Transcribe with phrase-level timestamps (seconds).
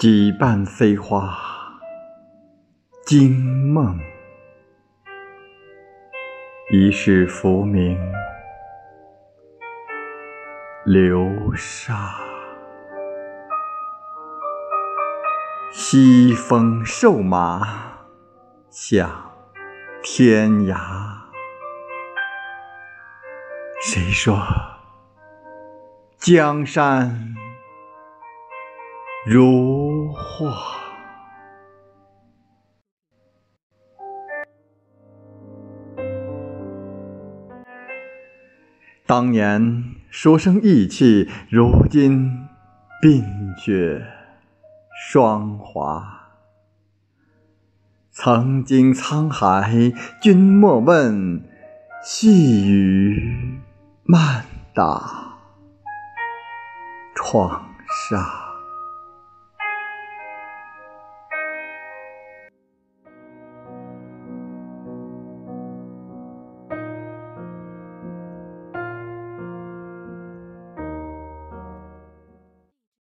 [0.00, 1.36] 几瓣飞花
[3.04, 4.00] 惊梦，
[6.72, 7.98] 一世浮名
[10.86, 12.18] 流沙。
[15.70, 17.60] 西风瘦马
[18.70, 19.30] 向
[20.02, 20.78] 天涯，
[23.82, 24.38] 谁说
[26.16, 27.36] 江山？
[29.26, 30.76] 如画。
[39.06, 42.46] 当年书生意气，如今
[43.02, 43.24] 鬓
[43.58, 44.06] 雪
[45.10, 46.18] 霜华。
[48.12, 51.42] 曾经沧海，君莫问；
[52.04, 53.58] 细雨
[54.04, 55.38] 漫打
[57.16, 57.64] 窗
[58.10, 58.49] 纱。